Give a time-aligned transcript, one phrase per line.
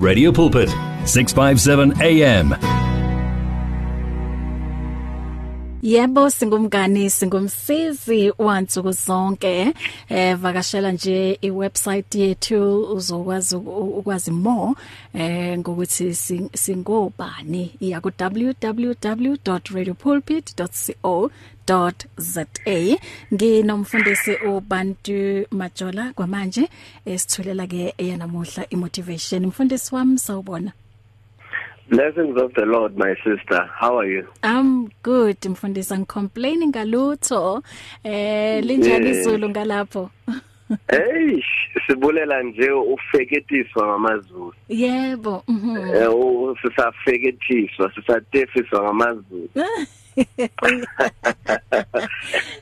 [0.00, 0.70] Radio Pulpit
[1.04, 2.56] 657 AM
[5.82, 9.74] Yebo singumngani singumsizi wansuku zonke.
[10.08, 14.74] Eh vakashela nje iwebsite yethu uzokwazi ukwazi more
[15.14, 16.14] eh ngokuthi
[16.54, 17.70] singobani.
[17.80, 18.10] Iya ku
[21.70, 22.46] www.radiopulpit.co.za
[23.34, 26.68] nginomfundisi uBantu Majola kwamanje
[27.06, 30.72] esithulela ke yanamuhla imotivation mfundisi wami sawubona
[31.88, 33.68] Blessings of the Lord my sister.
[33.80, 34.24] How are you?
[34.44, 37.62] I'm good mfundisi ngicomplaining ngalutho.
[38.04, 40.10] Eh linjani izulu ngalapho?
[40.88, 41.42] Hey,
[41.86, 44.54] sibulela nje ufeketiswa ngamazulu.
[44.68, 45.42] Yebo.
[45.48, 45.76] Mhm.
[45.76, 49.48] Eh sisafeketiswa, sisatefiswa ngamazulu.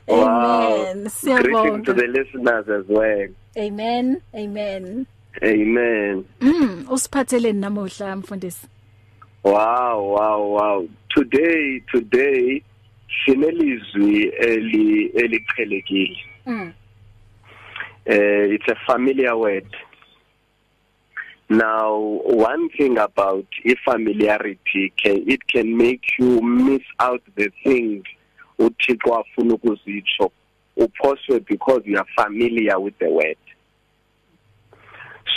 [0.07, 0.85] wow.
[0.89, 1.09] Amen.
[1.09, 1.85] Siyabonga.
[1.85, 3.27] to the listeners as well.
[3.57, 4.21] Amen.
[4.35, 5.05] Amen.
[5.43, 6.25] Amen.
[6.41, 8.67] Mm, usiphatheleni namuhla mfundisi?
[9.43, 10.87] Wow, wow, wow.
[11.09, 12.63] Today, today
[13.25, 16.17] sinelizwi eli eliqhelekile.
[16.45, 16.73] Mm.
[18.07, 19.75] Uh, it's a familiar word.
[21.49, 23.47] Now, one thing about
[23.83, 28.03] familiarity, can, it can make you miss out the things
[28.59, 30.31] uThixo afuna ukuzitsho.
[30.77, 33.37] Uphoswe because you are familiar with the word.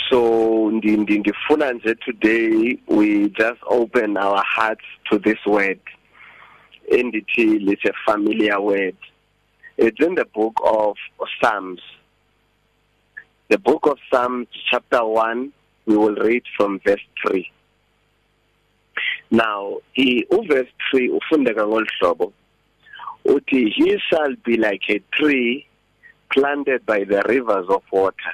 [0.09, 5.79] so ngifuna nje today we just open our hearts to this word.
[6.91, 8.95] Endithi it's a familiar word.
[9.77, 10.95] It's in the book of
[11.41, 11.81] Psalms.
[13.49, 15.51] The book of Psalms chapter 1
[15.85, 17.51] we will read from verse 3
[19.31, 22.33] now i uverse 3 ufundeka ngolhlobo
[23.25, 25.65] uthi he shall be like a tree
[26.29, 28.33] planted by the rivers of water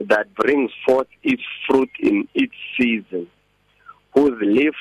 [0.00, 3.26] that brings forth its fruit in its season,
[4.14, 4.74] whose leaf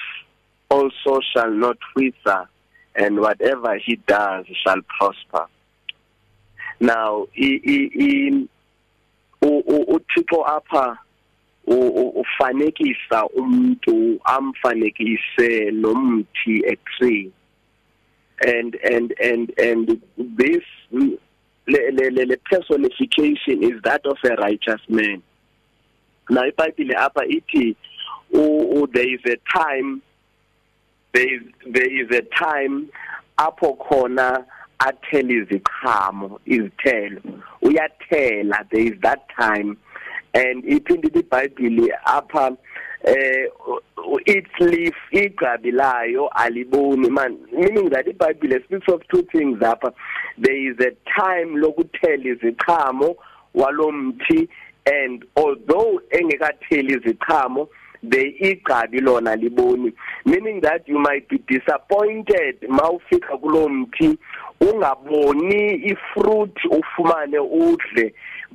[0.70, 2.48] also shall not wither,
[2.96, 5.48] and whatever he does shall prosper.
[6.80, 8.06] Now, uThixo
[10.46, 10.98] apha
[11.68, 17.32] ufanekisa umuntu amfanekise nomthi a tree
[18.42, 21.12] and and and and this le
[21.68, 25.22] le le personification is that of a righteous man.
[26.30, 27.76] Now iBhayibheli apha ithi
[28.94, 30.02] there is a time
[31.14, 32.90] there is there is a time
[33.40, 34.46] apho khona
[34.80, 37.42] athela iziqhamo izithelo.
[37.62, 39.78] Uyathela there is that time
[40.36, 42.58] and iphindile iBhayibheli apha
[43.04, 43.48] eh
[44.26, 49.94] its leaf igcabi layo aliboni man meaning that iBhayibheli speaks of two things apha.
[50.38, 53.16] There is a time lokuthela iziqhamo
[53.56, 54.50] walomthi
[54.86, 57.68] and although engekatheli iziqhamo
[58.04, 59.94] the igcabi lona liboni.
[60.26, 64.18] Meaning that you might be disappointed mawufika kulomthi
[64.62, 68.14] ungaboni ifruit ufumane udle.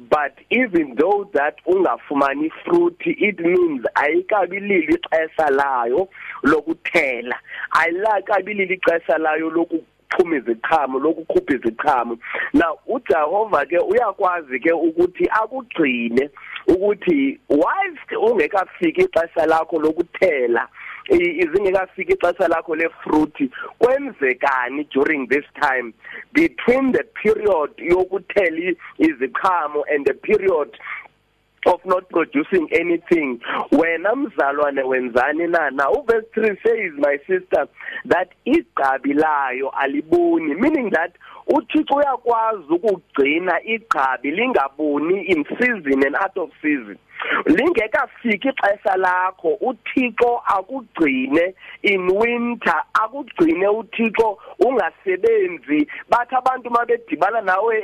[0.09, 6.09] But even though that ungafumani fruit it means ayikabilili ixesha layo
[6.43, 7.37] lokuthela.
[7.71, 12.19] Ayilakabilili ixesha layo loku ukuphuma iziqhamo lokukhupha iziqhamo.
[12.53, 16.31] Now uJehova ke uyakwazi ke ukuthi akugcine
[16.69, 20.69] ukuthi whilst ungekafiki ixesha lakho lokuthela
[21.10, 25.93] izingekafiki ixesha lakho lefruit kwenzekani during this time?
[26.32, 30.78] Between the period yokuthela iziqhamo and the period
[31.66, 33.41] of not producing anything
[33.72, 35.70] wena mzalwane wenzani na?
[35.70, 37.69] Now verse 3 says my sister
[38.06, 41.12] that igqabi layo aliboni meaning that
[41.47, 46.99] uThixo uyakwazi ukugcina igqabi lingaboni in season and out of season.
[47.47, 55.89] Lingekafiki ixesha lakho uThixo akugcine in winter akugcine uThixo ungasebenzi.
[56.09, 57.83] Bathi abantu mabedibana nawe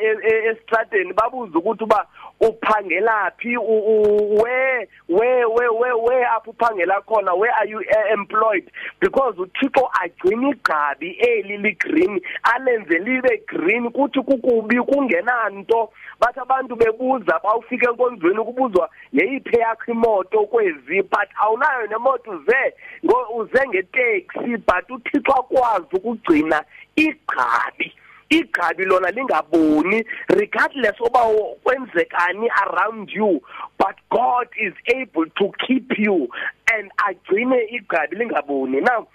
[0.50, 2.06] estradeni babuza ukuthi uba
[2.40, 8.70] uphangelaphi where where where where apho uphangela khona where are you uh, employed?
[9.00, 15.92] Because uThixo agcina igqabi eli li green alenze libe green kuthi kukubi kungenanto.
[16.20, 21.02] Bathi abantu bebuza bawufika enkonzweni kubuzwa yeyiphe yakho imoto kwezi?
[21.02, 22.74] But awunayo nemoto uze
[23.36, 26.64] uze ngeteksi but uThixo akwazi ukugcina
[26.96, 27.92] igqabi.
[28.30, 31.20] Igqabi lona lingaboni regardless oba
[31.62, 33.40] kwenzekani around you
[33.78, 36.28] but God is able to keep you
[36.74, 38.80] and agcine igqabi lingaboni.
[38.80, 39.06] Now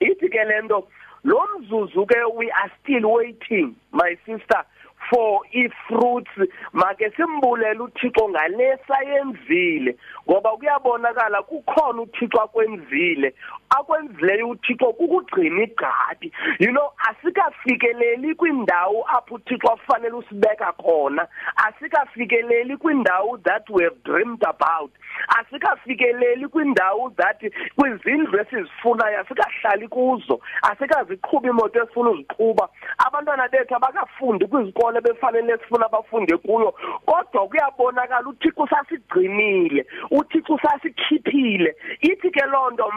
[0.00, 0.88] ithi ke lento
[1.24, 4.64] lo mzuzu ke we are still waiting my sister.
[5.10, 6.50] For ifruits.
[6.72, 9.96] Make simbulela uThixo ngalesa yenzile
[10.30, 13.34] ngoba kuyabonakala kukhona uThixo akwenzile
[13.70, 16.32] akwenzileyo uThixo kukugcina igadi.
[16.58, 21.28] You know asikafikeleli kwindawo apho uThixo afanele usibeka khona.
[21.56, 24.90] Asikafikeleli kwindawo that we have dreamed about.
[25.38, 30.40] Asikafikeleli kwindawo that kwizindlu esizifunayo asikahlali kuzo.
[30.62, 32.68] Asikaziqhuba imoto esifuna uziqhuba.
[32.98, 36.74] Abantwana bethu abakafundi kwizikole befanele sifuna abafunde kuyo
[37.06, 41.76] kodwa kuyabonakala uThixo sasigcinile uThixo sasikhiphile.
[42.00, 42.92] Ithi ke lonto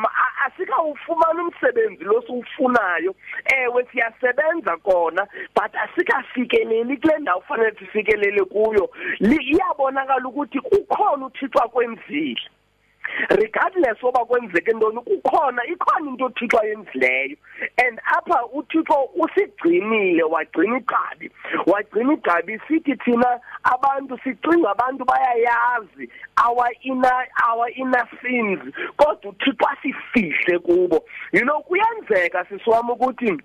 [0.46, 3.16] asikawufumana umsebenzi lo siwufunayo.
[3.46, 8.90] Ewe siyasebenza kona but asikafikeleli kule ndawo fanele sifikelele kuyo.
[9.20, 12.42] Iyabonakala ukuthi kukhona uThixo akwenzile.
[13.30, 17.38] Regardless oba kwenzeke ntoni kukhona ikhona into uThixo ayenzileyo.
[17.86, 21.32] And apha uThixo usigcinile wagcina igqabi.
[21.66, 28.60] Wagcina igqabi sithi thina abantu sicinga abantu bayayazi our inner our inner sins.
[28.98, 31.04] Kodwa uThixo asifihle kubo.
[31.32, 33.38] You know kuyenzeka sisiwami ukuthi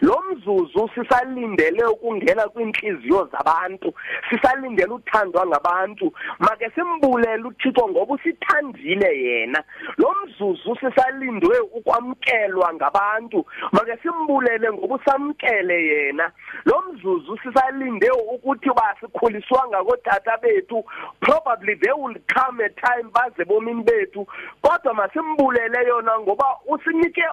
[0.00, 3.94] lo mzuzu sisalindele ukungena kwinhliziyo zabantu
[4.30, 9.64] sisalindele uthandwa ngabantu make simbulele uThixo ngoba usithandile yena.
[9.96, 13.46] Lo mzuzu sisalindwe ukwamkelwa ngabantu.
[13.72, 16.32] Make simbulele ngoba usamkele yena.
[16.64, 20.84] Lo mzuzu sisalinde ukuthi basikhuliswanga kotata bethu
[21.20, 24.26] probably there will come a time baze bomini bethu.
[24.62, 27.24] Kodwa masimbulele yona ngoba usinike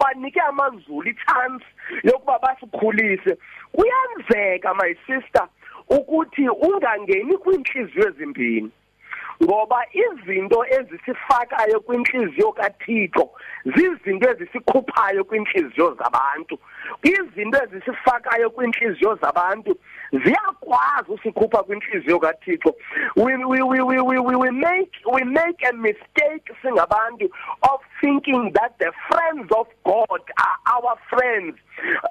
[0.00, 1.64] banike amazulu ichance.
[2.04, 3.36] Yokuba basikhulise.
[3.72, 5.48] Kuyenzeka my sister
[5.88, 8.70] ukuthi ungangeni kwinhliziyo ezimbini
[9.42, 13.30] ngoba izinto ezisifakayo kwinhliziyo kaThixo
[13.64, 16.58] zizinto ezisikhuphayo kwinhliziyo zabantu.
[17.02, 19.78] Izinto ezisifakayo kwinhliziyo zabantu
[20.12, 22.74] ziyakwazi usikhupha kwinhliziyo kaThixo.
[23.16, 27.30] We we we we we we make we make a mistake singabantu
[27.62, 31.56] of thinking that the friends of God are our friends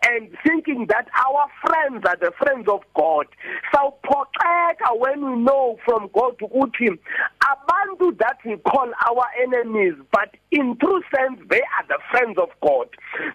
[0.08, 3.28] and thinking that our friends are the friends of God.
[3.74, 6.98] Sawuphoxeka when we know from God ukuthi
[7.42, 12.50] abantu that we call our enemies but in true sense they are the friends of
[12.62, 12.88] God.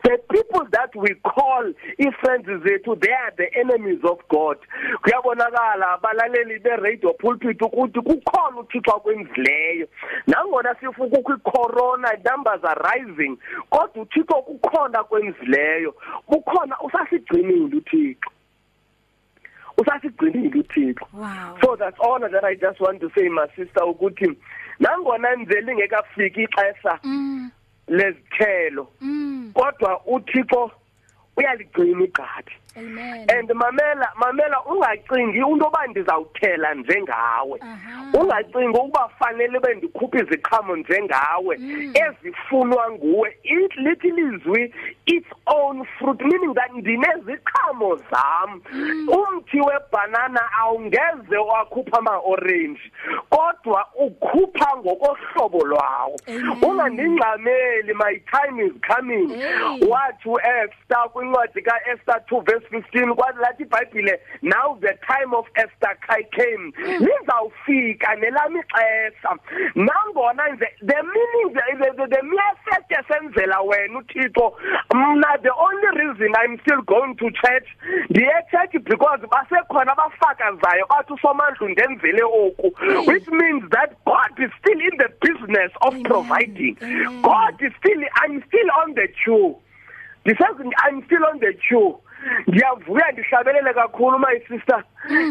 [0.05, 4.59] The people that we call i-friends zethu they are the enemies of God.
[5.03, 9.87] Kuyabonakala abalaleli be-radio pulpit ukuthi kukhona uthixo akwenzileyo.
[10.27, 13.39] Nangona sifuka ukho i-corona numbers are rising
[13.71, 15.95] kodwa uthixo kukhona kwenzileyo
[16.29, 18.31] bukhona usasigcinile uthixo.
[19.79, 21.07] Usasigcinile uthixo.
[21.13, 21.59] Wow.
[21.61, 24.37] So that's all that i just want to say my sister ukuthi
[24.81, 27.51] nangona nzeli ngekafiki ixesha mm.
[27.89, 29.53] lezithelo mm.
[29.55, 30.71] kodwa uthixo
[31.37, 32.53] uyaligcina igadi.
[32.77, 33.27] Amen.
[33.31, 37.59] And mamela mamela ungacingi into oba ndizawuthela njengawe.
[37.63, 38.11] Aha.
[38.15, 41.59] ungacingi ukuba fanele bendikhuphe iziqhamo njengawe.
[41.95, 43.37] Ezifunwa nguwe.
[43.43, 44.75] It lithi lizwi
[45.07, 48.63] its own fruit meaning that ndineziqhamo zam.
[49.09, 52.81] Umthi webanana awungeze wakhupha ama-orange
[53.31, 56.17] kodwa ukhupha ngokohlobo lwawo.
[56.29, 56.65] Amen.
[56.65, 59.29] ungandingxameli my time is coming.
[59.29, 59.89] Hey.
[59.89, 65.97] wathi uEsther kwincwadi kaEsther 2 verse 15 kwathi lathi iBhayibhile now the time of Esther
[66.31, 69.37] came lizawufika nelami ixesha
[69.75, 74.57] nangona nje the meaning the, the, the mere fact esenzela wena uThixo
[74.95, 77.69] mna the only reason I'm still going to church
[78.11, 82.67] ndiye church because basekhona abafakazayo bathi usomandla undenzele oku
[83.07, 86.05] which means that God is still in the business of Amen.
[86.05, 87.23] providing Amen.
[87.23, 89.57] God is still I'm still on the queue
[90.31, 91.99] ndisazi I'm still on the queue.
[92.47, 94.85] Ndiyavuya ndihlabelele kakhulu my sister.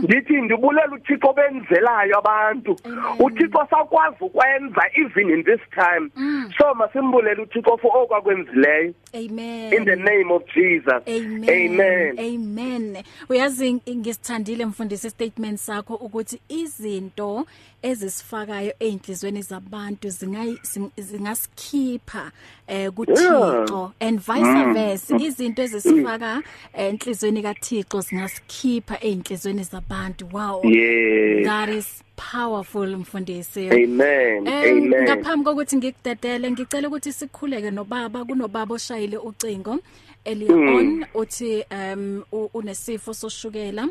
[0.04, 2.76] Ndithi ndibulela uThixo benzelayo abantu.
[2.84, 3.00] Amen.
[3.20, 6.10] uThixo sakwazi ukwenza even in this time.
[6.58, 8.94] So masimbulele uThixo for okwakwenzileyo.
[9.14, 9.74] Amen.
[9.74, 11.02] In the name of Jesus.
[11.08, 11.50] Amen.
[11.50, 12.20] amen.
[12.20, 13.04] Amen.
[13.30, 17.46] Uyazi ngisithandile mfundisi statement sakho ukuthi izinto
[17.82, 22.32] ezisifakayo einhlizweni zabantu zingayi zing- zingasikhipha
[22.68, 25.16] eh kuThixo and vice versa.
[25.18, 26.42] Izinto ezisifaka
[26.80, 30.30] enhlizweni kaThixo zingasikhipha einhlizweni zabantu.
[30.34, 30.62] Wow.
[30.66, 31.46] yes.
[31.46, 33.70] That is powerful mfundisi.
[33.70, 34.48] amen.
[34.48, 35.04] Eh amen.
[35.04, 39.80] ngaphambi kokuthi ngikudedele ngicela ukuthi sikhuleke nobaba kunobaba oshayile ucingo
[40.26, 43.88] Elion uthi um unesifo soshukela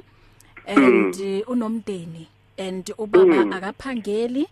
[0.67, 2.27] and uh, unomndeni
[2.59, 4.47] and ubaba akaphangeli.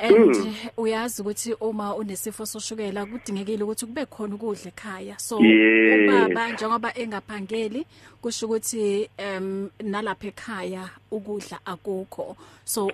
[0.00, 5.18] And uyazi ukuthi uma unesifo soshukela kudingekile ukuthi kube khona ukudla ekhaya.
[5.18, 7.86] So ubaba njengoba engaphangeli
[8.22, 12.36] kusho ukuthi em nalapha ekhaya ukudla akukho.
[12.64, 12.86] So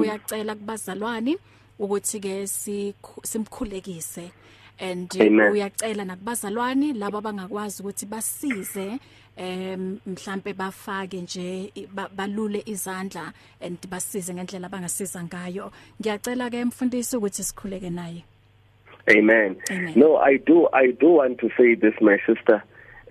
[0.00, 1.38] uyacela kubazalwane
[1.78, 2.46] ukuthi ke
[3.22, 4.30] simkhulekise.
[4.80, 8.98] And uyacela nakubazalwane laba abangakwazi ukuthi basize
[9.38, 11.72] em mhlambe bafake nje
[12.16, 18.24] balule izandla and basize ngendlela abangasiza ngayo ngiyacela ke mfundisi ukuthi sikhuleke naye
[19.08, 19.56] Amen.
[19.70, 19.94] Amen.
[19.96, 22.62] No, I do I do want to say this my sister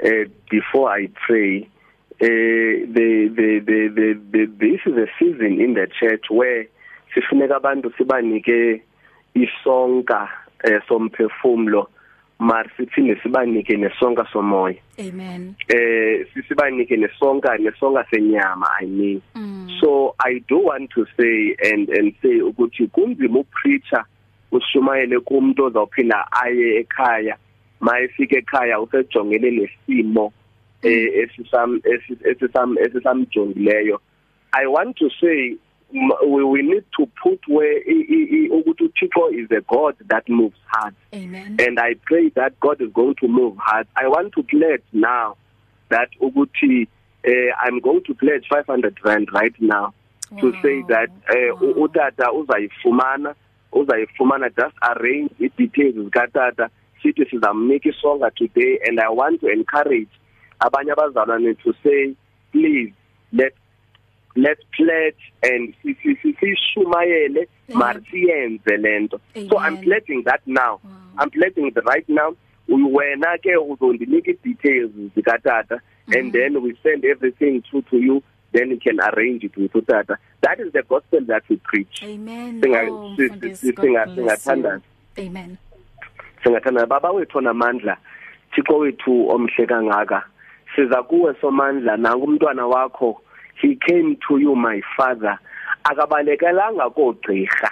[0.05, 1.67] uh, before I pray
[2.21, 6.67] uh, the, the the the the this is a season in the church where
[7.15, 8.81] sifuneka abantu sibanike
[9.33, 10.29] isonka
[10.63, 11.89] eh, somphefumulo
[12.39, 14.75] mar siphinde sibanike nesonka somoya.
[14.99, 15.55] Amen.
[15.69, 19.21] Eh sisibanike nesonka nesonka senyama i mean.
[19.35, 19.79] Mm.
[19.81, 24.05] so i do want to say and and say ukuthi kunzima ukupreacher
[24.51, 27.37] ushumayele kumuntu ozawuphinda aye ekhaya.
[27.79, 30.33] Mayefika ekhaya usejongele lesimo
[30.83, 31.81] eh esisam
[32.25, 33.99] esisam esisamjongileyo
[34.53, 35.57] i want to say
[35.91, 37.79] we, we need to put where
[38.51, 42.91] ukuthi uThixo is a God that moves hard amen and i pray that God is
[42.93, 45.37] going to move hard i want to pledge now
[45.89, 46.87] that ukuthi
[47.27, 49.93] uh, i'm going to pledge 500 rand right now
[50.31, 50.41] wow.
[50.41, 51.85] to say that uh, wow.
[51.85, 53.35] utata uzayifumana
[53.71, 56.69] uzayifumana just arrange the details zikatata
[57.01, 60.09] sithi sizamnika isonga today and i want to encourage
[60.59, 62.13] abanye abazalwane to say
[62.51, 62.93] please
[63.33, 63.53] let
[64.37, 65.73] let's pledge and
[66.39, 70.79] sishumayele marsiyenze lento so i'm pledging that now.
[70.83, 70.91] Wow.
[71.19, 72.35] i'm pledging the right now.
[72.67, 76.19] Wena ke uzondinika details zikatata mm -hmm.
[76.19, 78.21] and then we send everything through to you.
[78.51, 80.17] Then you can arrange it with utata.
[80.41, 82.03] That is the gospel that we preach.
[82.03, 82.61] Amen.
[82.61, 83.55] Singa
[84.15, 84.81] singathanda
[85.19, 85.57] amen.
[86.43, 87.97] Singathanda baba wethu namandla.
[88.53, 90.23] Thixo wethu omhle kangaka.
[90.75, 91.97] Siza kuwe somandla.
[91.97, 93.21] Nangu umntwana wakho.
[93.61, 95.39] He came to you my father.
[95.83, 97.71] Akabalekelanga kogqirha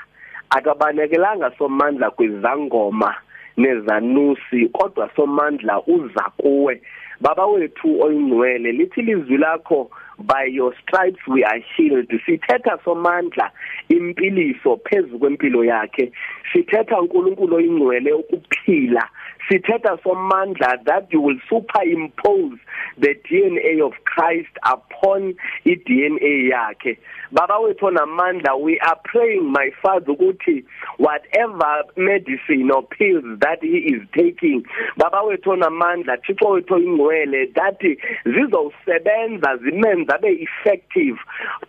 [0.50, 3.16] akabalekelanga somandla kwizangoma
[3.58, 6.82] nezanusi kodwa somandla uza kuwe.
[7.22, 9.90] Baba wethu oyingcwele lithi lizwi lakho
[10.20, 12.10] by your stripes we are healed.
[12.26, 13.52] Sithetha somandla
[13.90, 16.12] impiliso phezulu kwempilo yakhe.
[16.54, 19.10] Sithetha uNkulunkulu oyingcwele ukuphila.
[19.50, 22.58] Sithetha somandla that you will superimpose
[22.98, 26.98] the DNA of Christ upon i DNA yakhe.
[27.32, 30.64] Baba wethu namandla we are praying my father ukuthi
[30.98, 34.64] whatever medicine or pills that he is taking
[34.98, 37.82] baba wethu namandla thixo wethu ingcwele that
[38.26, 39.58] zizowusebenza
[40.06, 41.18] zimenza be effective?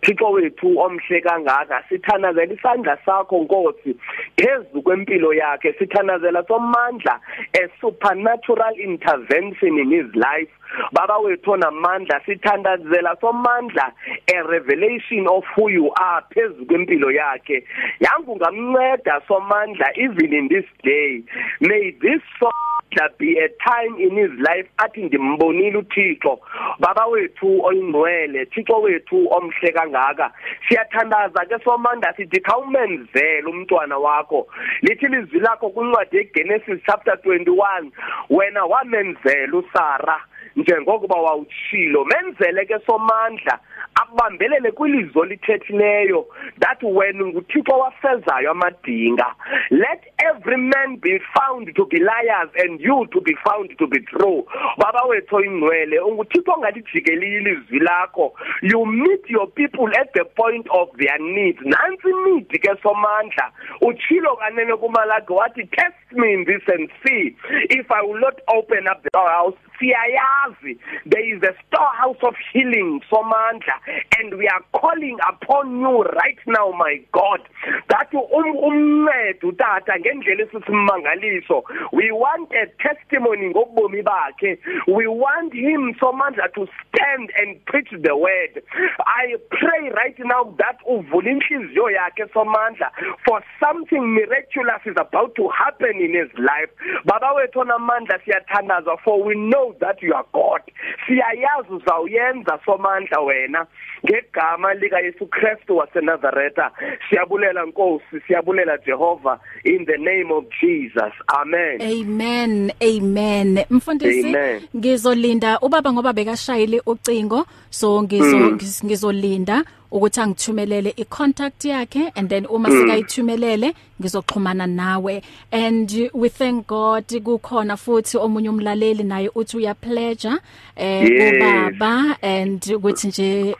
[0.01, 3.95] Thixo wethu omhle kangaka sithanazela isandla sakho nkosi.
[4.37, 7.19] Phezulu kwempilo yakhe sithanazela somandla
[7.53, 10.51] a supernatural intervention in his life.
[10.91, 13.91] Baba wethu namandla sithandazela somandla
[14.33, 17.63] a revelation of who you are phezulu kwempilo yakhe.
[17.99, 21.23] Yangu ngamnceda somandla even in this day.
[21.61, 22.49] May this so
[22.95, 26.39] that be a time in his life athi ndimbonile uThixo
[26.79, 30.31] baba wethu oyingcwele Thixo wethu omhle kangaka.
[30.67, 34.47] Siyathandaza ke somanda sithi khawumenzele umntwana wakho.
[34.81, 37.91] Lithi lizwi lakho kwincwadi yeGenesis chapter 21
[38.29, 40.21] wena wamenzela uSara
[40.55, 43.59] njengokuba wawutshilo menzele ke somandla
[44.07, 46.25] akubambelele kwilizwi lithethileyo
[46.59, 49.35] that when nguThixo wafezayo amadinga
[49.69, 53.99] let every man be found to be liars and you to be found to be
[53.99, 54.45] true.
[54.77, 58.33] Baba wethu ingcwele unguThixo ongalijikeli ilizwi lakho.
[58.61, 63.51] You meet your people at the point of their needs nansi need ke somandla.
[63.81, 67.35] Uchilo kanene kumalagi wathi test me in this and see.
[67.69, 70.77] If i will not open up the house siyayazi.
[71.05, 73.77] There is a storehouse of healing somandla.
[74.19, 77.41] And we are calling upon you right now my god.
[77.89, 81.63] That umncede utata ngendlela esisimangaliso.
[81.91, 84.57] We want a testimony ngokubomi bakhe.
[84.87, 88.61] We want him somandla to stand and preach the word.
[88.99, 92.91] I pray right now that uvula inhliziyo yakhe somandla
[93.25, 96.69] for something miraculous is about to happen in his life.
[97.05, 100.61] Baba wethu onamandla siyathandaza for we know that you are god.
[101.07, 103.67] Siyayazi uzawuyenza somandla wena.
[104.05, 106.71] Ngegama lika Yesu Kristu waseNazaretha.
[107.09, 111.13] Siyabulela Nkosi siyabulela Jehova in the name of Jesus.
[111.27, 111.81] Amen.
[111.81, 113.65] Amen amen.
[113.69, 114.35] Mfundisi
[114.75, 118.59] ngizolinda ubaba ngoba bekashayile ucingo so ngizo mm.
[118.85, 119.63] ngizolinda.
[119.91, 122.81] Ukuthi angithumelele icontact yakhe and then uma mm.
[122.81, 125.21] sikayithumelele ngizoxhumana nawe.
[125.51, 130.29] And we thank God kukhona futhi omunye umlaleli naye uthi uya pledge
[130.75, 133.55] eh ubaba and ukuthi nje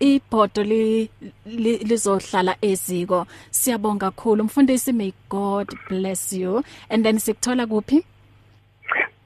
[0.00, 1.10] ibhodo li
[1.84, 3.26] lizohlala eziko.
[3.50, 4.44] Siyabonga kakhulu.
[4.44, 6.62] Mfundisi may God bless you.
[6.90, 8.04] And then sikuthola kuphi?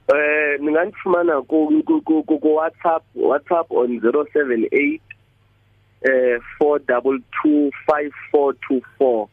[0.08, 1.82] Eh ningandifumana ku
[2.26, 5.05] ku WhatsApp WhatsApp on 078
[6.02, 9.28] eh 4225424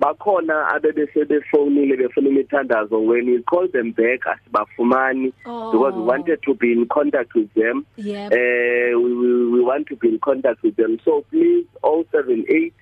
[0.00, 5.72] bakhona abebese befonile befuna imithandazo when you call them back asibafumani oh.
[5.72, 7.86] because we wanted to be in contact with them.
[7.96, 8.32] Yep.
[8.32, 10.98] uh, we, we we want to be in contact with them.
[11.04, 12.72] So please 078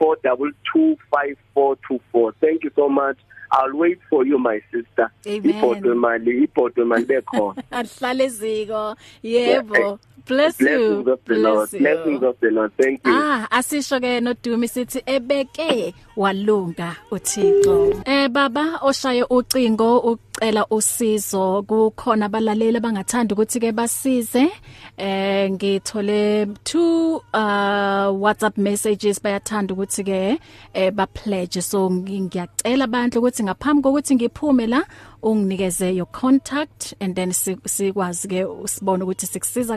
[0.00, 3.18] 4225424 thank you so much.
[3.50, 5.10] I'll wait for you my sister.
[5.24, 7.62] Ibhodwe mali ibhodwe mali bekhona.
[7.70, 9.98] Ahlale eziko yebo.
[10.26, 10.66] Bless you.
[10.66, 11.70] Blessings of the Lord.
[11.70, 12.72] Blessings of the Lord.
[12.76, 13.12] Thank you.
[13.12, 18.02] Ah asisho ke nodumi sithi ebeke walunga uThixo.
[18.06, 24.50] Eh baba oshaye ucingo ucela usizo kukhona abalaleli abangathanda ukuthi ke basize.
[24.98, 30.38] Eh ngithole two uh WhatsApp messages bayathanda ukuthi ke
[30.74, 34.82] eh ba pledge so ngiyacela abantu ukuthi ngaphambi kokuthi ngiphume la
[35.22, 39.76] unginikeze your contact and then sikwazi ke usibone ukuthi sikusiza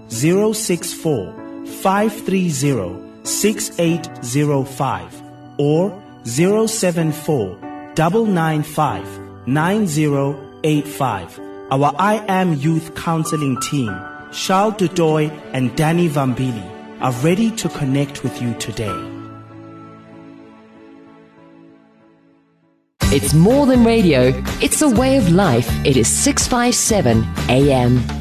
[0.11, 1.33] 064
[1.65, 5.21] 530 6805
[5.57, 7.57] or 074
[7.95, 11.39] 995 9085.
[11.71, 13.97] Our I Am Youth Counseling team,
[14.33, 16.67] Charles Dudoy and Danny Vambili,
[16.99, 18.93] are ready to connect with you today.
[23.13, 25.69] It's more than radio, it's a way of life.
[25.85, 28.20] It is 657 AM.